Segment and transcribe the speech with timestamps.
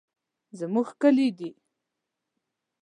[0.59, 1.49] زمونږ کلي دي.